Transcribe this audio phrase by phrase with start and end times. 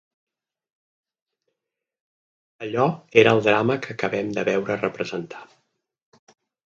[2.67, 2.87] Allò
[3.23, 5.47] era el drama que acabem de veure representar